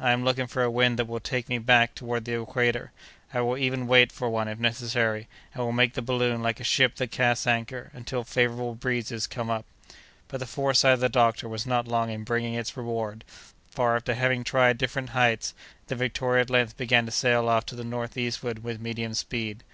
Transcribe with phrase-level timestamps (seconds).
[0.00, 2.90] I am looking for a wind that will take me back toward the equator.
[3.34, 6.64] I will even wait for one, if necessary, and will make the balloon like a
[6.64, 9.66] ship that casts anchor, until favorable breezes come up."
[10.28, 13.24] But the foresight of the doctor was not long in bringing its reward;
[13.68, 15.52] for, after having tried different heights,
[15.88, 19.64] the Victoria at length began to sail off to the northeastward with medium speed.